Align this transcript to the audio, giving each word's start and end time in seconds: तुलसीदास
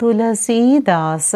तुलसीदास 0.00 1.30